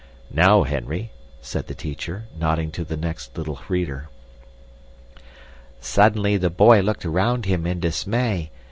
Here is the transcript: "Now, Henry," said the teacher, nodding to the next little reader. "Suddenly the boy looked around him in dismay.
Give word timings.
"Now, 0.33 0.63
Henry," 0.63 1.11
said 1.41 1.67
the 1.67 1.75
teacher, 1.75 2.25
nodding 2.35 2.71
to 2.71 2.83
the 2.83 2.97
next 2.97 3.37
little 3.37 3.59
reader. 3.69 4.09
"Suddenly 5.79 6.37
the 6.37 6.49
boy 6.49 6.79
looked 6.81 7.05
around 7.05 7.45
him 7.45 7.67
in 7.67 7.79
dismay. 7.79 8.49